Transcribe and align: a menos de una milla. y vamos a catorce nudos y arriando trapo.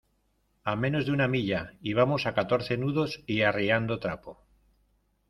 a 0.63 0.73
menos 0.75 1.05
de 1.05 1.11
una 1.11 1.27
milla. 1.27 1.75
y 1.79 1.93
vamos 1.93 2.25
a 2.25 2.33
catorce 2.33 2.75
nudos 2.75 3.21
y 3.27 3.41
arriando 3.43 3.99
trapo. 3.99 4.41